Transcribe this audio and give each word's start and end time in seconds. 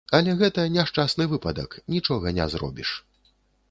Але 0.19 0.31
гэта 0.39 0.63
няшчасны 0.77 1.29
выпадак, 1.35 1.77
нічога 1.97 2.37
не 2.43 2.53
зробіш. 2.57 3.01